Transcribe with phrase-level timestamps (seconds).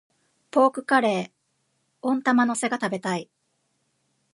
[0.49, 1.31] ポークカレー、
[2.01, 3.29] 温玉乗せが食べたい。